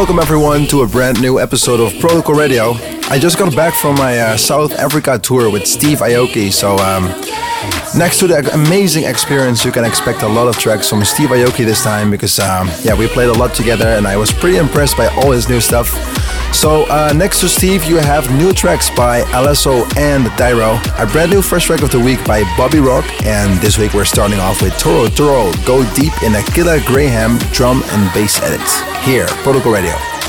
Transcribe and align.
welcome 0.00 0.18
everyone 0.18 0.66
to 0.66 0.80
a 0.80 0.86
brand 0.86 1.20
new 1.20 1.38
episode 1.38 1.78
of 1.78 1.92
Protocol 2.00 2.34
Radio. 2.34 2.72
I 3.10 3.18
just 3.18 3.36
got 3.36 3.54
back 3.54 3.74
from 3.74 3.96
my 3.96 4.18
uh, 4.18 4.36
South 4.38 4.72
Africa 4.78 5.18
tour 5.18 5.50
with 5.50 5.66
Steve 5.66 5.98
Aoki, 5.98 6.50
so 6.50 6.74
um, 6.78 7.04
next 7.94 8.18
to 8.20 8.26
the 8.26 8.38
amazing 8.54 9.04
experience, 9.04 9.64
you 9.64 9.72
can 9.72 9.84
expect 9.84 10.22
a 10.22 10.28
lot 10.28 10.48
of 10.48 10.56
tracks 10.58 10.88
from 10.88 11.04
Steve 11.04 11.30
Aoki 11.30 11.64
this 11.64 11.82
time 11.82 12.10
because 12.10 12.38
um, 12.38 12.68
yeah, 12.82 12.94
we 12.94 13.06
played 13.08 13.28
a 13.28 13.32
lot 13.32 13.54
together 13.54 13.86
and 13.86 14.06
I 14.06 14.16
was 14.16 14.32
pretty 14.32 14.58
impressed 14.58 14.96
by 14.96 15.06
all 15.16 15.30
his 15.30 15.48
new 15.48 15.60
stuff. 15.60 15.88
So 16.54 16.84
uh, 16.90 17.12
next 17.14 17.40
to 17.40 17.48
Steve, 17.48 17.84
you 17.84 17.96
have 17.96 18.30
new 18.36 18.52
tracks 18.52 18.90
by 18.90 19.22
Alesso 19.32 19.84
and 19.96 20.26
Dyro, 20.38 20.80
a 20.98 21.06
brand 21.06 21.30
new 21.30 21.42
first 21.42 21.66
track 21.66 21.82
of 21.82 21.90
the 21.90 22.00
week 22.00 22.24
by 22.24 22.42
Bobby 22.56 22.80
Rock, 22.80 23.04
and 23.24 23.60
this 23.60 23.78
week 23.78 23.94
we're 23.94 24.04
starting 24.04 24.38
off 24.40 24.62
with 24.62 24.76
Toro 24.78 25.08
Toro, 25.08 25.52
Go 25.64 25.82
Deep 25.94 26.12
in 26.22 26.34
a 26.34 26.42
Killer 26.52 26.80
Graham 26.86 27.38
drum 27.52 27.82
and 27.86 28.12
bass 28.12 28.40
edits. 28.42 28.80
Here, 29.04 29.26
Protocol 29.42 29.72
Radio. 29.72 30.19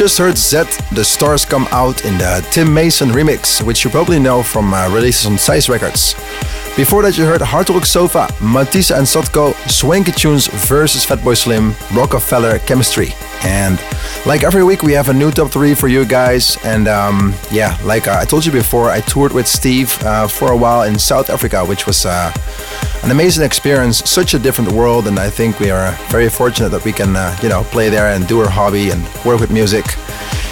Just 0.00 0.16
heard 0.16 0.38
Z, 0.38 0.62
The 0.92 1.04
Stars 1.04 1.44
Come 1.44 1.68
Out 1.72 2.06
in 2.06 2.16
the 2.16 2.42
Tim 2.52 2.72
Mason 2.72 3.10
remix, 3.10 3.62
which 3.62 3.84
you 3.84 3.90
probably 3.90 4.18
know 4.18 4.42
from 4.42 4.72
uh, 4.72 4.88
releases 4.88 5.26
on 5.26 5.36
Size 5.36 5.68
Records. 5.68 6.14
Before 6.74 7.02
that, 7.02 7.18
you 7.18 7.26
heard 7.26 7.42
Hartog 7.42 7.84
Sofa, 7.84 8.26
Matisse 8.40 8.92
and 8.92 9.06
Sadko, 9.06 9.52
Swanky 9.68 10.12
Tunes 10.12 10.46
versus 10.46 11.04
Fatboy 11.04 11.36
Slim, 11.36 11.74
Rockefeller 11.92 12.60
Chemistry. 12.60 13.08
And 13.42 13.78
like 14.24 14.42
every 14.42 14.64
week, 14.64 14.82
we 14.82 14.92
have 14.92 15.10
a 15.10 15.12
new 15.12 15.30
top 15.30 15.50
three 15.50 15.74
for 15.74 15.88
you 15.88 16.06
guys. 16.06 16.56
And 16.64 16.88
um, 16.88 17.34
yeah, 17.50 17.76
like 17.84 18.08
uh, 18.08 18.16
I 18.18 18.24
told 18.24 18.46
you 18.46 18.52
before, 18.52 18.88
I 18.88 19.02
toured 19.02 19.32
with 19.32 19.46
Steve 19.46 20.02
uh, 20.02 20.28
for 20.28 20.50
a 20.50 20.56
while 20.56 20.84
in 20.84 20.98
South 20.98 21.28
Africa, 21.28 21.62
which 21.62 21.86
was 21.86 22.06
uh, 22.06 22.32
an 23.02 23.10
amazing 23.10 23.44
experience, 23.44 23.98
such 24.08 24.34
a 24.34 24.38
different 24.38 24.72
world, 24.72 25.06
and 25.06 25.18
I 25.18 25.30
think 25.30 25.58
we 25.58 25.70
are 25.70 25.92
very 26.10 26.28
fortunate 26.28 26.68
that 26.70 26.84
we 26.84 26.92
can, 26.92 27.16
uh, 27.16 27.36
you 27.42 27.48
know, 27.48 27.64
play 27.64 27.88
there 27.88 28.12
and 28.14 28.26
do 28.26 28.40
our 28.40 28.48
hobby 28.48 28.90
and 28.90 29.02
work 29.24 29.40
with 29.40 29.50
music. 29.50 29.84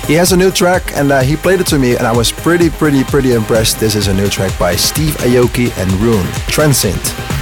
He 0.07 0.15
has 0.15 0.33
a 0.33 0.37
new 0.37 0.51
track, 0.51 0.97
and 0.97 1.13
uh, 1.13 1.21
he 1.21 1.37
played 1.37 1.61
it 1.61 1.67
to 1.69 1.79
me, 1.79 1.97
and 1.97 2.07
I 2.07 2.17
was 2.17 2.33
pretty, 2.33 2.71
pretty, 2.71 3.05
pretty 3.05 3.33
impressed. 3.33 3.79
This 3.79 3.95
is 3.95 4.09
a 4.09 4.15
new 4.15 4.29
track 4.29 4.59
by 4.59 4.75
Steve 4.77 5.15
Aoki 5.19 5.77
and 5.77 5.93
Rune, 6.01 6.27
Transient. 6.49 7.38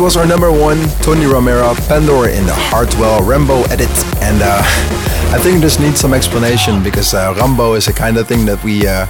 Was 0.00 0.16
our 0.16 0.26
number 0.26 0.50
one, 0.50 0.88
Tony 1.02 1.26
Romero, 1.26 1.74
Pandora 1.86 2.32
in 2.32 2.46
the 2.46 2.54
Hardwell 2.54 3.22
Rambo 3.22 3.64
edit. 3.64 3.90
And 4.22 4.40
uh, 4.42 4.62
I 5.30 5.38
think 5.38 5.60
this 5.60 5.78
needs 5.78 6.00
some 6.00 6.14
explanation 6.14 6.82
because 6.82 7.12
uh, 7.12 7.34
Rambo 7.36 7.74
is 7.74 7.86
a 7.86 7.92
kind 7.92 8.16
of 8.16 8.26
thing 8.26 8.46
that 8.46 8.64
we 8.64 8.88
uh, 8.88 9.06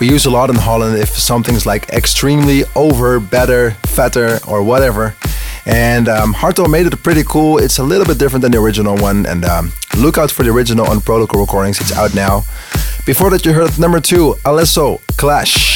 we 0.00 0.08
use 0.08 0.26
a 0.26 0.30
lot 0.30 0.50
in 0.50 0.56
Holland 0.56 0.98
if 0.98 1.10
something's 1.10 1.66
like 1.66 1.88
extremely 1.90 2.64
over, 2.74 3.20
better, 3.20 3.76
fatter, 3.86 4.40
or 4.46 4.62
whatever. 4.64 5.14
And 5.66 6.08
um, 6.08 6.32
Hardwell 6.32 6.68
made 6.68 6.86
it 6.86 7.02
pretty 7.02 7.22
cool. 7.22 7.58
It's 7.58 7.78
a 7.78 7.84
little 7.84 8.04
bit 8.04 8.18
different 8.18 8.42
than 8.42 8.52
the 8.52 8.58
original 8.58 8.96
one. 8.96 9.26
And 9.26 9.44
um, 9.44 9.72
look 9.96 10.18
out 10.18 10.32
for 10.32 10.42
the 10.42 10.50
original 10.50 10.86
on 10.86 11.00
Protocol 11.00 11.40
Recordings. 11.42 11.80
It's 11.80 11.92
out 11.92 12.12
now. 12.12 12.42
Before 13.06 13.30
that, 13.30 13.46
you 13.46 13.52
heard 13.52 13.78
number 13.78 14.00
two, 14.00 14.34
Alesso 14.44 15.00
Clash. 15.16 15.73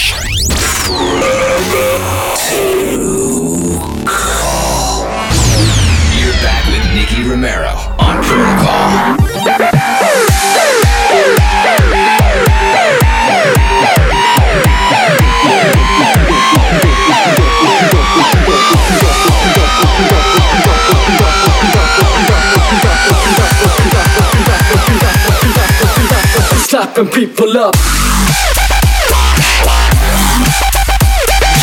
People 27.38 27.57
up. 27.57 27.74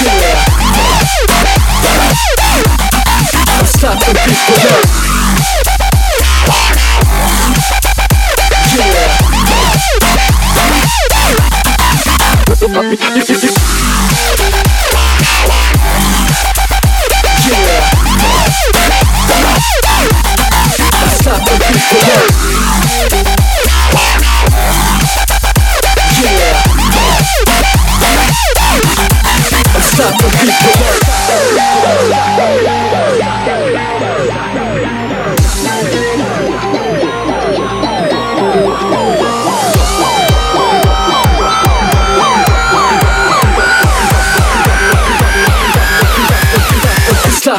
Yeah. 0.01 0.45
Slapping 3.65 4.15
people 4.15 4.55
up. 4.71 4.85
Yeah. 13.27 13.54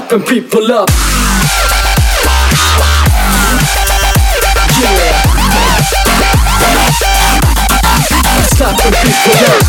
Slapping 0.08 0.26
people 0.26 0.72
up. 0.72 0.88
Yeah. 4.78 5.22
I'm 8.36 8.42
people 8.92 9.46
up. 9.46 9.65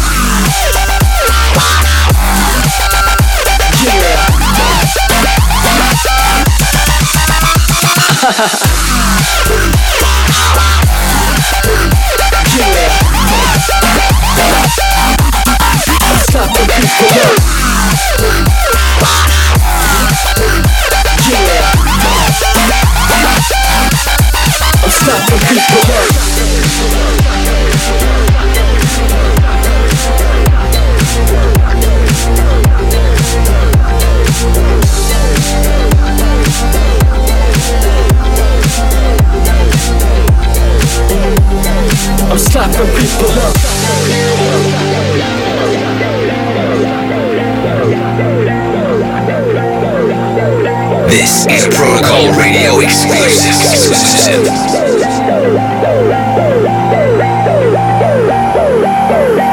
Exclusive. 54.27 54.67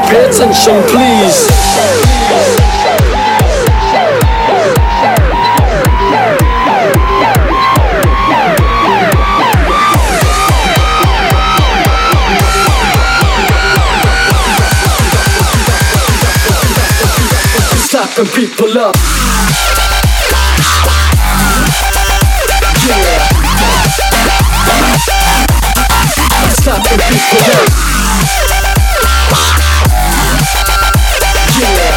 Pay 0.07 0.25
attention, 0.29 0.83
please. 0.89 1.47
Slapping 17.87 18.25
people 18.33 18.77
up. 18.77 18.95
Slapping 26.75 26.99
people 26.99 27.55
up. 27.55 27.71
Yeah. 31.55 31.95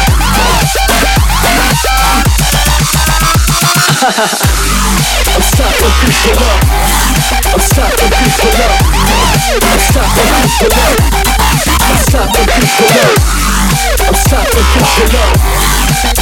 I'm 5.27 5.43
slapping 5.43 5.91
people 5.99 6.47
up. 6.47 6.63
I'm 7.43 7.59
slapping 7.59 8.07
people 8.39 8.63
up. 8.63 8.79
I'm 9.67 9.79
slapping 9.83 10.31
people 10.55 10.79
up. 10.79 10.95
I'm 11.83 11.99
slapping 12.07 12.47
people 12.47 13.03
up. 13.03 13.19
I'm 13.99 14.15
slapping 14.15 14.63
people 14.63 15.19
up. 15.19 15.35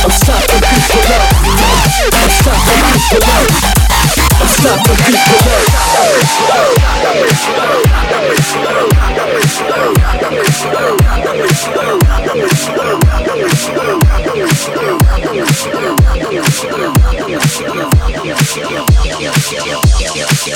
I'm 0.02 0.12
slapping 0.18 0.66
people 0.66 1.14
up. 1.14 1.30
I'm 2.18 2.32
slapping 2.34 2.90
people 3.06 3.30
up. 3.30 3.87
It's 4.40 4.62
the 4.62 4.78
people 5.06 5.98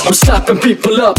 I'm 0.04 0.14
slapping 0.14 0.58
people 0.58 1.02
up. 1.02 1.18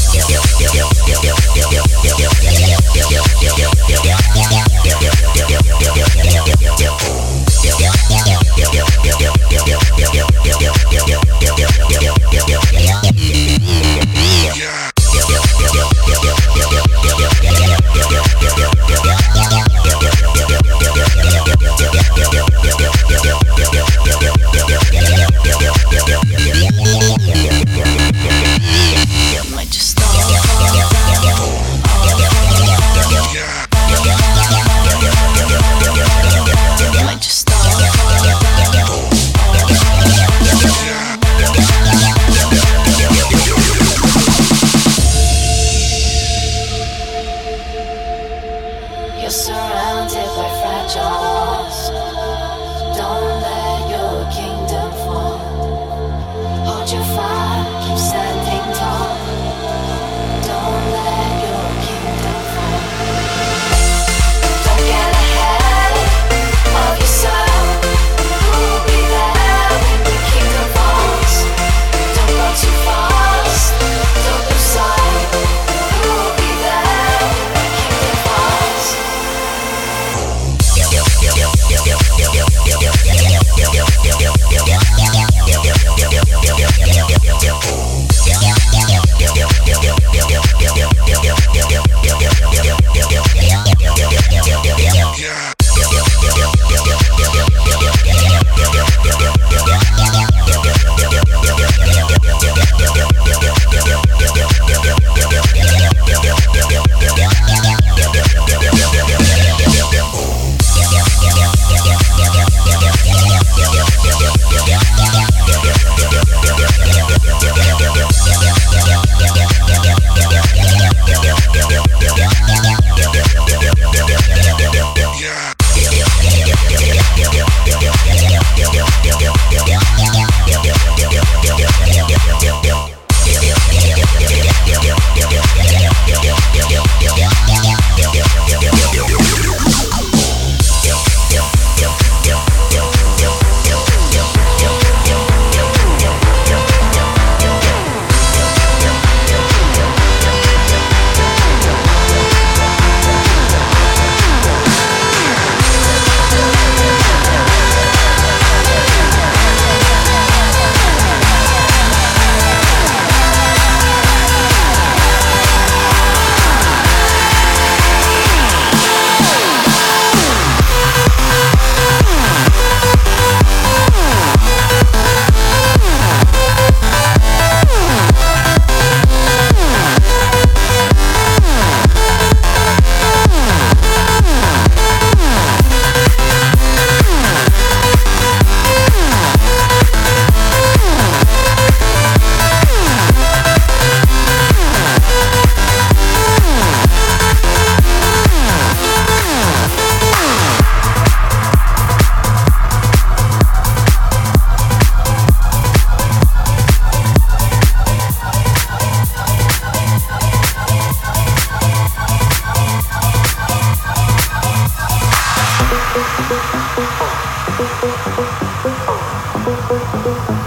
Thank 215.71 215.97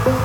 you. 0.06 0.15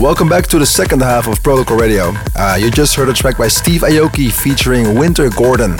Welcome 0.00 0.30
back 0.30 0.46
to 0.46 0.58
the 0.58 0.64
second 0.64 1.02
half 1.02 1.28
of 1.28 1.42
Protocol 1.42 1.76
Radio. 1.76 2.14
Uh, 2.34 2.56
you 2.58 2.70
just 2.70 2.96
heard 2.96 3.10
a 3.10 3.12
track 3.12 3.36
by 3.36 3.48
Steve 3.48 3.82
Aoki 3.82 4.32
featuring 4.32 4.94
Wynter 4.94 5.28
Gordon, 5.28 5.76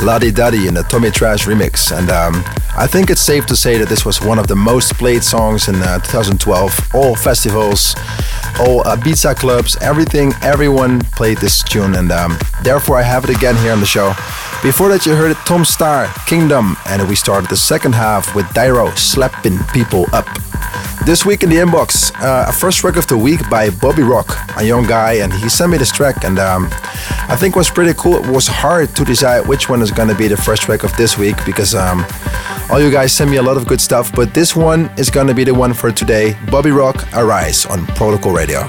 La 0.00 0.20
Di 0.20 0.30
Da 0.30 0.50
Di 0.50 0.68
in 0.68 0.74
the 0.74 0.84
Tommy 0.84 1.10
Trash 1.10 1.46
remix. 1.46 1.90
And 1.90 2.08
um, 2.08 2.44
I 2.76 2.86
think 2.86 3.10
it's 3.10 3.20
safe 3.20 3.46
to 3.46 3.56
say 3.56 3.76
that 3.78 3.88
this 3.88 4.04
was 4.04 4.20
one 4.20 4.38
of 4.38 4.46
the 4.46 4.54
most 4.54 4.94
played 4.94 5.24
songs 5.24 5.66
in 5.66 5.74
uh, 5.74 5.98
2012. 5.98 6.94
All 6.94 7.16
festivals, 7.16 7.96
all 8.60 8.86
uh, 8.86 8.96
pizza 9.02 9.34
clubs, 9.34 9.76
everything, 9.82 10.32
everyone 10.40 11.00
played 11.00 11.38
this 11.38 11.60
tune. 11.64 11.96
And 11.96 12.12
um, 12.12 12.38
therefore, 12.62 12.98
I 12.98 13.02
have 13.02 13.24
it 13.24 13.36
again 13.36 13.56
here 13.56 13.72
on 13.72 13.80
the 13.80 13.86
show. 13.86 14.10
Before 14.62 14.88
that, 14.90 15.04
you 15.04 15.16
heard 15.16 15.32
it 15.32 15.36
Tom 15.46 15.62
Staar, 15.62 16.14
Kingdom. 16.28 16.76
And 16.86 17.08
we 17.08 17.16
started 17.16 17.50
the 17.50 17.56
second 17.56 17.96
half 17.96 18.36
with 18.36 18.46
Dyro 18.54 18.96
slapping 18.96 19.58
people 19.72 20.06
up. 20.12 20.28
This 21.04 21.26
week 21.26 21.42
in 21.42 21.50
the 21.50 21.56
inbox, 21.56 22.12
uh, 22.22 22.46
a 22.48 22.52
first 22.52 22.78
track 22.78 22.96
of 22.96 23.06
the 23.06 23.18
week 23.18 23.50
by 23.50 23.68
Bobby 23.68 24.02
Rock, 24.02 24.38
a 24.56 24.64
young 24.64 24.86
guy, 24.86 25.14
and 25.14 25.30
he 25.30 25.50
sent 25.50 25.70
me 25.70 25.76
this 25.76 25.92
track, 25.92 26.24
and 26.24 26.38
um, 26.38 26.68
I 27.28 27.36
think 27.38 27.56
was 27.56 27.68
pretty 27.68 27.92
cool. 27.92 28.24
It 28.24 28.30
was 28.30 28.46
hard 28.46 28.96
to 28.96 29.04
decide 29.04 29.46
which 29.46 29.68
one 29.68 29.82
is 29.82 29.90
going 29.90 30.08
to 30.08 30.14
be 30.14 30.28
the 30.28 30.36
first 30.38 30.62
track 30.62 30.82
of 30.82 30.96
this 30.96 31.18
week 31.18 31.36
because 31.44 31.74
um, 31.74 32.06
all 32.70 32.80
you 32.80 32.90
guys 32.90 33.12
send 33.12 33.30
me 33.30 33.36
a 33.36 33.42
lot 33.42 33.58
of 33.58 33.68
good 33.68 33.82
stuff, 33.82 34.14
but 34.14 34.32
this 34.32 34.56
one 34.56 34.90
is 34.96 35.10
to 35.10 35.34
be 35.34 35.44
the 35.44 35.52
one 35.52 35.74
for 35.74 35.92
today. 35.92 36.38
Bobby 36.50 36.70
Rock, 36.70 37.06
Arise 37.12 37.66
on 37.66 37.84
Protocol 37.88 38.32
Radio. 38.32 38.60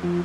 you. 0.05 0.16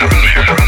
Music. 0.00 0.63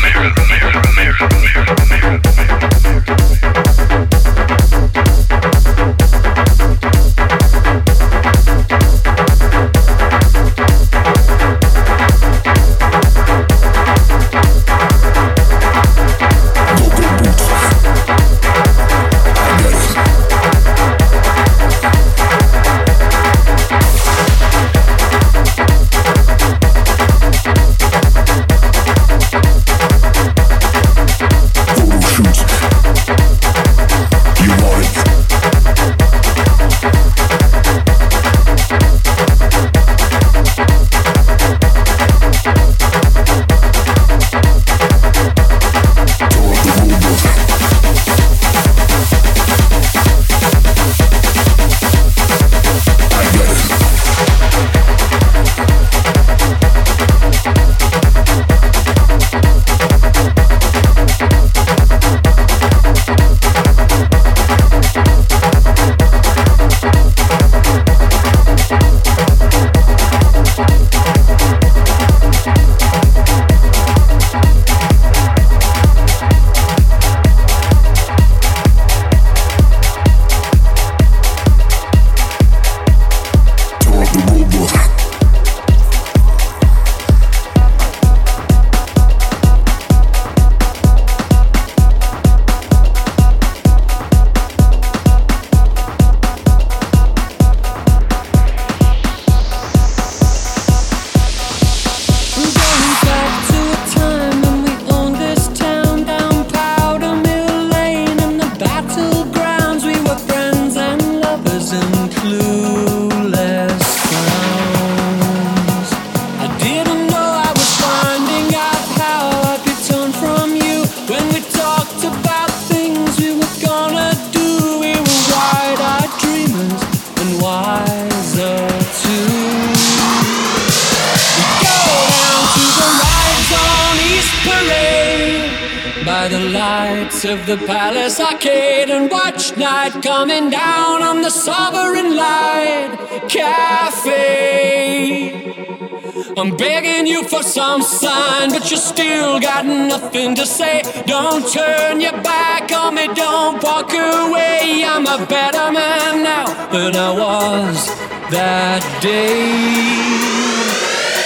I'm 146.46 146.56
begging 146.56 147.08
you 147.08 147.24
for 147.24 147.42
some 147.42 147.82
sign, 147.82 148.50
but 148.50 148.70
you 148.70 148.76
still 148.76 149.40
got 149.40 149.66
nothing 149.66 150.36
to 150.36 150.46
say. 150.46 150.82
Don't 151.04 151.42
turn 151.52 152.00
your 152.00 152.12
back 152.22 152.70
on 152.70 152.94
me, 152.94 153.08
don't 153.18 153.60
walk 153.60 153.90
away. 153.90 154.84
I'm 154.86 155.08
a 155.08 155.26
better 155.26 155.72
man 155.72 156.22
now 156.22 156.46
than 156.70 156.94
I 156.94 157.10
was 157.10 157.88
that 158.30 158.78
day. 159.02 159.42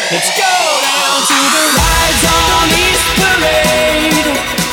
Let's 0.09 0.33
go 0.41 0.57
down 0.89 1.19
to 1.29 1.39
the 1.53 1.65
rides 1.77 2.25
on 2.41 2.67
East 2.81 3.09
Parade 3.21 4.31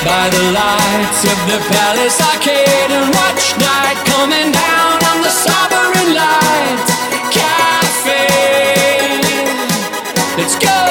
by 0.08 0.32
the 0.32 0.46
lights 0.56 1.22
of 1.28 1.40
the 1.52 1.60
Palace 1.76 2.20
Arcade 2.24 2.92
and 2.96 3.12
watch 3.12 3.52
night 3.60 4.00
coming 4.08 4.54
down 4.56 5.07
Let's 10.38 10.56
go 10.60 10.87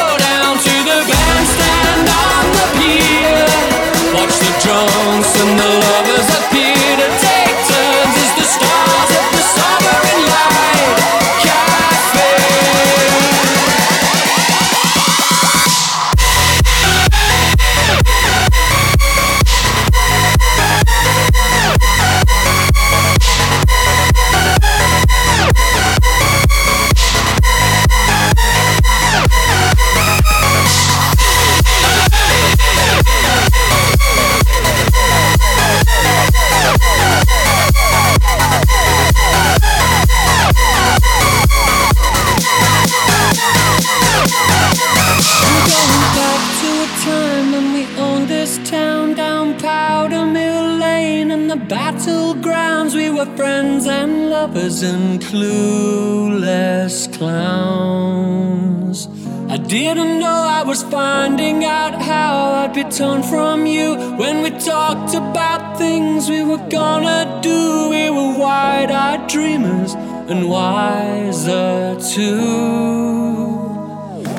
and 54.82 55.20
clueless 55.20 57.06
clowns. 57.16 59.08
I 59.48 59.56
didn't 59.56 60.18
know 60.18 60.26
I 60.26 60.64
was 60.64 60.82
finding 60.82 61.64
out 61.64 62.02
how 62.02 62.52
I'd 62.62 62.74
be 62.74 62.84
torn 62.84 63.22
from 63.22 63.64
you 63.64 63.96
when 64.16 64.42
we 64.42 64.50
talked 64.50 65.14
about 65.14 65.78
things 65.78 66.28
we 66.28 66.42
were 66.42 66.68
gonna 66.68 67.40
do. 67.42 67.88
We 67.90 68.10
were 68.10 68.36
wide 68.38 68.90
eyed 68.90 69.28
dreamers 69.28 69.94
and 69.94 70.50
wiser 70.50 71.96
too. 72.14 73.46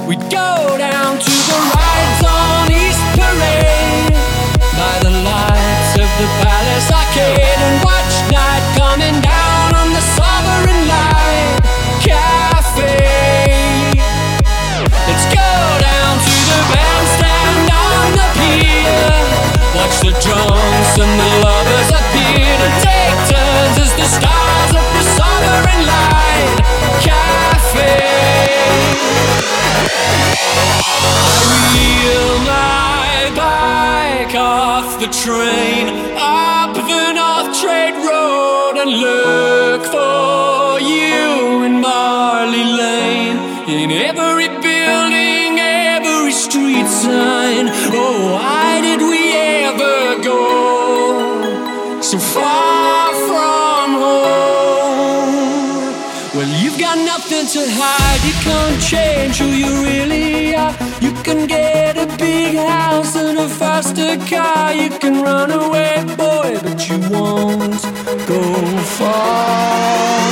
We'd 0.08 0.30
go 0.30 0.76
the 20.08 20.14
drums 20.22 20.91
and 21.03 21.14
the 21.20 21.30
lovers 21.43 21.89
appear 21.99 22.51
to 22.64 22.70
take 22.88 23.18
turns 23.28 23.78
as 23.84 23.91
the 23.99 24.08
stars 24.16 24.72
of 24.80 24.86
the 24.95 25.03
Sovereign 25.20 25.84
Light 25.93 26.58
Cafe. 27.03 27.95
I 30.80 31.43
Wheel 31.74 32.30
my 32.47 33.12
bike 33.36 34.36
off 34.36 34.97
the 35.03 35.12
train 35.24 35.86
up 36.16 36.74
the 36.74 37.05
North 37.20 37.49
Trade 37.60 37.97
Road 38.08 38.76
and 38.82 38.91
look 39.08 39.84
for 39.91 40.80
you 40.80 41.64
in 41.68 41.82
Marley 41.82 42.64
Lane. 42.64 43.39
In 43.68 43.91
every 43.91 44.37
Well, 56.36 56.47
you've 56.61 56.78
got 56.78 56.97
nothing 56.97 57.47
to 57.47 57.61
hide. 57.69 58.21
You 58.28 58.34
can't 58.43 58.82
change 58.82 59.38
who 59.39 59.47
you 59.47 59.84
really 59.84 60.55
are. 60.55 60.75
You 61.01 61.11
can 61.23 61.47
get 61.47 61.97
a 61.97 62.05
big 62.17 62.55
house 62.57 63.15
and 63.15 63.38
a 63.39 63.47
faster 63.47 64.17
car. 64.30 64.73
You 64.73 64.89
can 64.89 65.21
run 65.21 65.51
away, 65.51 66.03
boy, 66.15 66.59
but 66.61 66.89
you 66.89 66.99
won't 67.09 67.82
go 68.28 68.41
far. 68.97 70.26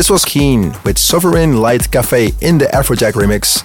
This 0.00 0.08
was 0.08 0.24
Keane 0.24 0.74
with 0.82 0.96
Sovereign 0.96 1.60
Light 1.60 1.90
Cafe 1.90 2.32
in 2.40 2.56
the 2.56 2.64
Afrojack 2.72 3.12
remix. 3.12 3.60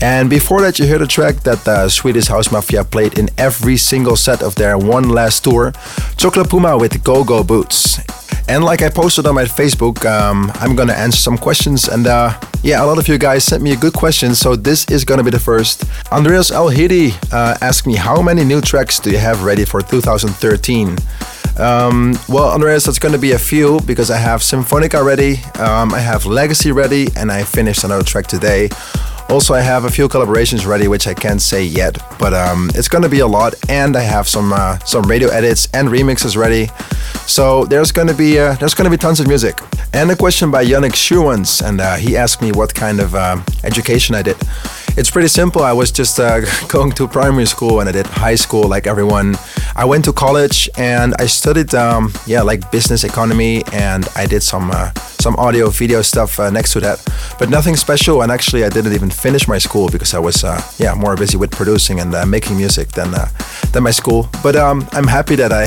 And 0.00 0.30
before 0.30 0.60
that, 0.60 0.78
you 0.78 0.86
heard 0.86 1.02
a 1.02 1.06
track 1.08 1.42
that 1.42 1.64
the 1.64 1.88
Swedish 1.88 2.28
House 2.28 2.52
Mafia 2.52 2.84
played 2.84 3.18
in 3.18 3.28
every 3.38 3.76
single 3.76 4.14
set 4.14 4.40
of 4.40 4.54
their 4.54 4.78
one 4.78 5.08
last 5.08 5.42
tour 5.42 5.72
Chocolate 6.16 6.48
Puma 6.48 6.78
with 6.78 7.02
Go 7.02 7.24
Go 7.24 7.42
Boots. 7.42 8.03
And 8.46 8.62
like 8.62 8.82
I 8.82 8.90
posted 8.90 9.26
on 9.26 9.34
my 9.34 9.44
Facebook, 9.44 10.04
um, 10.04 10.52
I'm 10.56 10.76
gonna 10.76 10.92
answer 10.92 11.16
some 11.18 11.38
questions. 11.38 11.88
And 11.88 12.06
uh, 12.06 12.38
yeah, 12.62 12.84
a 12.84 12.86
lot 12.86 12.98
of 12.98 13.08
you 13.08 13.16
guys 13.18 13.44
sent 13.44 13.62
me 13.62 13.72
a 13.72 13.76
good 13.76 13.94
question, 13.94 14.34
so 14.34 14.54
this 14.54 14.84
is 14.90 15.04
gonna 15.04 15.22
be 15.22 15.30
the 15.30 15.40
first. 15.40 15.84
Andreas 16.12 16.50
Alhidi 16.50 17.14
uh, 17.32 17.56
asked 17.60 17.86
me, 17.86 17.96
How 17.96 18.20
many 18.20 18.44
new 18.44 18.60
tracks 18.60 19.00
do 19.00 19.10
you 19.10 19.18
have 19.18 19.44
ready 19.44 19.64
for 19.64 19.80
2013? 19.80 20.96
Um, 21.56 22.18
well, 22.28 22.50
Andreas, 22.50 22.84
that's 22.84 22.98
going 22.98 23.12
to 23.12 23.18
be 23.18 23.32
a 23.32 23.38
few 23.38 23.78
because 23.86 24.10
I 24.10 24.16
have 24.16 24.40
Symphonica 24.40 25.04
ready, 25.04 25.36
um, 25.60 25.94
I 25.94 26.00
have 26.00 26.26
Legacy 26.26 26.72
ready, 26.72 27.06
and 27.16 27.30
I 27.30 27.44
finished 27.44 27.84
another 27.84 28.02
track 28.02 28.26
today. 28.26 28.70
Also, 29.28 29.54
I 29.54 29.60
have 29.62 29.84
a 29.84 29.90
few 29.90 30.08
collaborations 30.08 30.66
ready, 30.66 30.86
which 30.86 31.06
I 31.06 31.14
can't 31.14 31.40
say 31.42 31.64
yet, 31.64 31.98
but 32.18 32.32
um, 32.34 32.70
it's 32.74 32.88
gonna 32.88 33.08
be 33.08 33.20
a 33.20 33.26
lot. 33.26 33.54
And 33.68 33.96
I 33.96 34.02
have 34.02 34.28
some 34.28 34.52
uh, 34.52 34.78
some 34.80 35.04
radio 35.04 35.28
edits 35.28 35.68
and 35.72 35.88
remixes 35.88 36.36
ready. 36.36 36.70
So 37.26 37.64
there's 37.64 37.90
gonna 37.90 38.14
be 38.14 38.38
uh, 38.38 38.54
there's 38.54 38.74
gonna 38.74 38.90
be 38.90 38.96
tons 38.96 39.20
of 39.20 39.26
music. 39.26 39.58
And 39.92 40.10
a 40.10 40.16
question 40.16 40.50
by 40.50 40.64
Yannick 40.64 40.92
Schuwans, 40.94 41.66
and 41.66 41.80
uh, 41.80 41.96
he 41.96 42.16
asked 42.16 42.42
me 42.42 42.52
what 42.52 42.74
kind 42.74 43.00
of 43.00 43.14
uh, 43.14 43.40
education 43.64 44.14
I 44.14 44.22
did. 44.22 44.36
It's 44.96 45.10
pretty 45.10 45.26
simple. 45.26 45.62
I 45.62 45.72
was 45.72 45.90
just 45.90 46.20
uh, 46.20 46.42
going 46.68 46.92
to 46.92 47.08
primary 47.08 47.46
school 47.46 47.80
and 47.80 47.88
I 47.88 47.92
did 47.92 48.06
high 48.06 48.36
school 48.36 48.68
like 48.68 48.86
everyone. 48.86 49.36
I 49.74 49.84
went 49.84 50.04
to 50.04 50.12
college 50.12 50.70
and 50.78 51.14
I 51.18 51.26
studied, 51.26 51.74
um, 51.74 52.12
yeah, 52.28 52.42
like 52.42 52.70
business 52.70 53.02
economy, 53.02 53.64
and 53.72 54.06
I 54.14 54.26
did 54.26 54.44
some 54.44 54.70
uh, 54.70 54.92
some 55.18 55.34
audio 55.36 55.68
video 55.68 56.02
stuff 56.02 56.38
uh, 56.38 56.48
next 56.50 56.72
to 56.74 56.80
that, 56.80 57.02
but 57.40 57.50
nothing 57.50 57.74
special. 57.74 58.22
And 58.22 58.30
actually, 58.30 58.62
I 58.64 58.68
didn't 58.68 58.92
even 58.92 59.10
finish 59.10 59.48
my 59.48 59.58
school 59.58 59.88
because 59.88 60.14
I 60.14 60.20
was, 60.20 60.44
uh, 60.44 60.60
yeah, 60.78 60.94
more 60.94 61.16
busy 61.16 61.36
with 61.36 61.50
producing 61.50 61.98
and 61.98 62.14
uh, 62.14 62.24
making 62.24 62.56
music 62.56 62.92
than 62.92 63.14
uh, 63.14 63.28
than 63.72 63.82
my 63.82 63.90
school. 63.90 64.28
But 64.44 64.54
um, 64.54 64.86
I'm 64.92 65.08
happy 65.08 65.34
that 65.36 65.52
I 65.52 65.64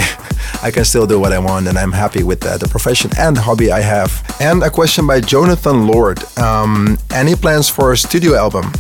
I 0.68 0.72
can 0.72 0.86
still 0.86 1.06
do 1.06 1.20
what 1.20 1.34
I 1.34 1.40
want, 1.40 1.68
and 1.68 1.78
I'm 1.78 1.92
happy 1.92 2.24
with 2.24 2.40
the 2.40 2.68
profession 2.70 3.12
and 3.20 3.38
hobby 3.38 3.72
I 3.72 3.82
have. 3.82 4.24
And 4.40 4.64
a 4.64 4.70
question 4.70 5.06
by 5.06 5.20
Jonathan 5.20 5.86
Lord: 5.86 6.20
um, 6.38 6.98
Any 7.12 7.36
plans 7.36 7.70
for 7.70 7.92
a 7.92 7.98
studio 7.98 8.36
album? 8.36 8.72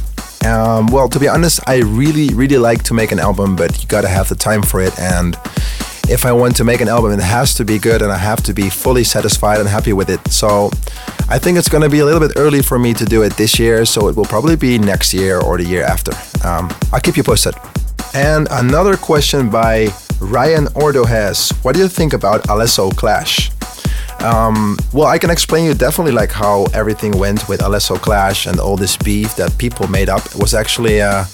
Um, 0.45 0.87
well, 0.87 1.09
to 1.09 1.19
be 1.19 1.27
honest, 1.27 1.59
I 1.67 1.77
really, 1.77 2.33
really 2.33 2.57
like 2.57 2.83
to 2.83 2.93
make 2.93 3.11
an 3.11 3.19
album, 3.19 3.55
but 3.55 3.81
you 3.81 3.87
gotta 3.87 4.07
have 4.07 4.29
the 4.29 4.35
time 4.35 4.61
for 4.61 4.81
it. 4.81 4.97
And 4.99 5.37
if 6.09 6.25
I 6.25 6.31
want 6.31 6.55
to 6.57 6.63
make 6.63 6.79
an 6.79 6.87
album, 6.87 7.11
it 7.11 7.19
has 7.19 7.53
to 7.55 7.65
be 7.65 7.79
good 7.79 8.01
and 8.01 8.11
I 8.11 8.17
have 8.17 8.41
to 8.43 8.53
be 8.53 8.69
fully 8.69 9.03
satisfied 9.03 9.59
and 9.59 9.67
happy 9.67 9.93
with 9.93 10.09
it. 10.09 10.25
So 10.31 10.71
I 11.27 11.37
think 11.37 11.57
it's 11.57 11.67
gonna 11.67 11.89
be 11.89 11.99
a 11.99 12.05
little 12.05 12.25
bit 12.25 12.37
early 12.37 12.61
for 12.61 12.79
me 12.79 12.93
to 12.93 13.05
do 13.05 13.23
it 13.23 13.33
this 13.35 13.59
year, 13.59 13.85
so 13.85 14.07
it 14.07 14.15
will 14.15 14.25
probably 14.25 14.55
be 14.55 14.77
next 14.77 15.13
year 15.13 15.39
or 15.41 15.57
the 15.57 15.65
year 15.65 15.83
after. 15.83 16.13
Um, 16.47 16.71
I'll 16.93 17.01
keep 17.01 17.17
you 17.17 17.23
posted. 17.23 17.55
And 18.13 18.47
another 18.51 18.95
question 18.95 19.49
by 19.49 19.89
Ryan 20.19 20.67
Ordo 20.75 21.03
has 21.05 21.51
What 21.61 21.75
do 21.75 21.81
you 21.81 21.89
think 21.89 22.13
about 22.13 22.43
Alesso 22.43 22.95
Clash? 22.95 23.51
Um, 24.19 24.77
well, 24.93 25.07
I 25.07 25.17
can 25.17 25.29
explain 25.29 25.65
you 25.65 25.73
definitely 25.73 26.11
like 26.11 26.31
how 26.31 26.65
everything 26.73 27.17
went 27.17 27.47
with 27.47 27.61
Alesso 27.61 27.97
Clash 27.97 28.47
and 28.47 28.59
all 28.59 28.75
this 28.75 28.97
beef 28.97 29.35
that 29.35 29.55
people 29.57 29.87
made 29.87 30.09
up. 30.09 30.25
It 30.25 30.35
was 30.35 30.53
actually 30.53 31.01
uh, 31.01 31.25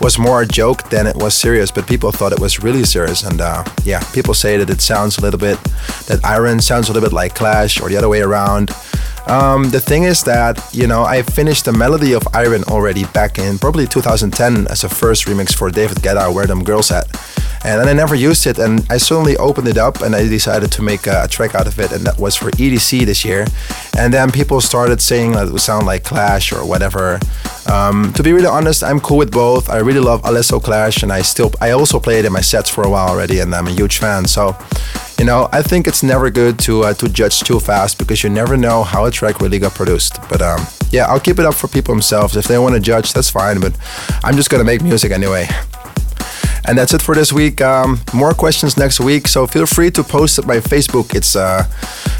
was 0.00 0.18
more 0.18 0.42
a 0.42 0.46
joke 0.46 0.88
than 0.90 1.06
it 1.06 1.16
was 1.16 1.34
serious, 1.34 1.70
but 1.70 1.86
people 1.86 2.12
thought 2.12 2.32
it 2.32 2.40
was 2.40 2.62
really 2.62 2.84
serious. 2.84 3.24
And 3.24 3.40
uh, 3.40 3.64
yeah, 3.84 4.02
people 4.12 4.34
say 4.34 4.56
that 4.56 4.70
it 4.70 4.80
sounds 4.80 5.18
a 5.18 5.20
little 5.20 5.40
bit 5.40 5.62
that 6.06 6.20
Iron 6.24 6.60
sounds 6.60 6.88
a 6.88 6.92
little 6.92 7.08
bit 7.08 7.14
like 7.14 7.34
Clash 7.34 7.80
or 7.80 7.88
the 7.88 7.96
other 7.96 8.08
way 8.08 8.20
around. 8.22 8.70
Um, 9.28 9.70
the 9.70 9.80
thing 9.80 10.04
is 10.04 10.22
that 10.24 10.58
you 10.72 10.86
know 10.86 11.04
I 11.04 11.22
finished 11.22 11.64
the 11.66 11.72
melody 11.72 12.14
of 12.14 12.22
Iron 12.32 12.64
already 12.64 13.04
back 13.04 13.38
in 13.38 13.58
probably 13.58 13.86
2010 13.86 14.66
as 14.68 14.84
a 14.84 14.88
first 14.88 15.26
remix 15.26 15.54
for 15.54 15.70
David 15.70 15.98
Guetta, 15.98 16.32
Where 16.32 16.46
Them 16.46 16.64
Girls 16.64 16.90
At 16.90 17.06
and 17.64 17.80
then 17.80 17.88
I 17.88 17.92
never 17.92 18.14
used 18.14 18.46
it. 18.46 18.58
And 18.58 18.84
I 18.90 18.98
suddenly 18.98 19.36
opened 19.36 19.68
it 19.68 19.78
up 19.78 20.00
and 20.00 20.14
I 20.14 20.28
decided 20.28 20.70
to 20.72 20.82
make 20.82 21.06
a, 21.06 21.26
track 21.28 21.54
out 21.54 21.66
of 21.66 21.78
it, 21.78 21.92
and 21.92 22.04
that 22.06 22.18
was 22.18 22.36
for 22.36 22.50
EDC 22.52 23.04
this 23.04 23.24
year. 23.24 23.46
And 23.98 24.12
then 24.14 24.30
people 24.30 24.60
started 24.60 25.00
saying 25.02 25.32
that 25.32 25.48
it 25.48 25.52
would 25.52 25.60
sound 25.60 25.86
like 25.86 26.04
Clash 26.04 26.52
or 26.52 26.64
whatever. 26.64 27.18
Um, 27.70 28.12
to 28.14 28.22
be 28.22 28.32
really 28.32 28.46
honest, 28.46 28.82
I'm 28.82 29.00
cool 29.00 29.18
with 29.18 29.30
both. 29.30 29.68
I 29.68 29.78
really 29.78 30.00
love 30.00 30.22
Alesso 30.22 30.62
Clash, 30.62 31.02
and 31.02 31.12
I 31.12 31.22
still 31.22 31.52
I 31.60 31.72
also 31.72 32.00
play 32.00 32.18
it 32.18 32.24
in 32.24 32.32
my 32.32 32.40
sets 32.40 32.70
for 32.70 32.84
a 32.84 32.90
while 32.90 33.08
already, 33.08 33.40
and 33.40 33.54
I'm 33.54 33.66
a 33.66 33.72
huge 33.72 33.98
fan. 33.98 34.26
So. 34.26 34.56
You 35.18 35.24
know, 35.24 35.48
I 35.52 35.62
think 35.62 35.88
it's 35.88 36.02
never 36.02 36.30
good 36.30 36.58
to 36.60 36.84
uh, 36.84 36.94
to 36.94 37.08
judge 37.08 37.40
too 37.40 37.58
fast 37.58 37.98
because 37.98 38.22
you 38.22 38.30
never 38.30 38.56
know 38.56 38.84
how 38.84 39.04
a 39.06 39.10
track 39.10 39.40
really 39.40 39.58
got 39.58 39.74
produced. 39.74 40.20
But 40.28 40.40
um, 40.42 40.60
yeah, 40.90 41.06
I'll 41.06 41.20
keep 41.20 41.38
it 41.40 41.44
up 41.44 41.54
for 41.54 41.66
people 41.68 41.92
themselves. 41.92 42.36
If 42.36 42.46
they 42.46 42.58
want 42.58 42.74
to 42.76 42.80
judge, 42.80 43.12
that's 43.12 43.28
fine. 43.30 43.60
But 43.60 43.76
I'm 44.22 44.36
just 44.36 44.48
gonna 44.48 44.64
make 44.64 44.80
music 44.82 45.10
anyway. 45.10 45.48
And 46.68 46.76
that's 46.76 46.92
it 46.92 47.02
for 47.02 47.14
this 47.14 47.32
week. 47.32 47.60
Um, 47.62 48.00
more 48.12 48.34
questions 48.34 48.76
next 48.76 49.00
week, 49.00 49.26
so 49.26 49.46
feel 49.46 49.64
free 49.66 49.90
to 49.92 50.04
post 50.04 50.38
it 50.38 50.46
by 50.46 50.60
Facebook. 50.60 51.14
It's 51.14 51.34
uh, 51.34 51.64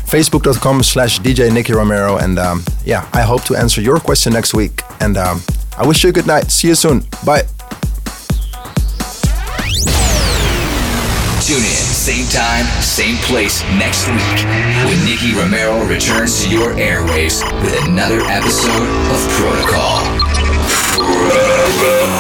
facebook.com 0.07 0.83
slash 0.83 1.21
DJ 1.21 1.53
Nicky 1.53 1.75
Romero. 1.75 2.17
And 2.17 2.39
um, 2.39 2.65
yeah, 2.85 3.07
I 3.13 3.23
hope 3.23 3.45
to 3.45 3.57
answer 3.57 3.83
your 3.83 4.01
question 4.01 4.33
next 4.33 4.55
week. 4.55 4.81
And 5.01 5.19
um, 5.19 5.43
I 5.77 5.87
wish 5.87 6.03
you 6.03 6.11
a 6.11 6.13
good 6.13 6.27
night. 6.27 6.51
See 6.51 6.69
you 6.69 6.75
soon. 6.75 7.05
Bye. 7.27 7.43
Tune 11.49 11.57
in, 11.57 11.63
same 11.65 12.27
time, 12.29 12.67
same 12.83 13.17
place 13.25 13.63
next 13.79 14.07
week 14.09 14.45
when 14.85 15.03
Nicky 15.07 15.33
Romero 15.33 15.83
returns 15.87 16.45
to 16.45 16.51
your 16.51 16.75
airwaves 16.75 17.43
with 17.63 17.89
another 17.89 18.21
episode 18.21 18.87
of 19.09 19.27
Protocol. 19.31 20.05
Protocol. 20.93 22.19